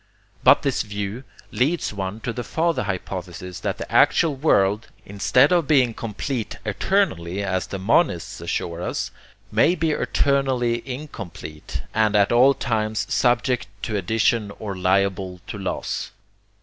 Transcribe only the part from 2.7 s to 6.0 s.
hypothesis that the actual world, instead of being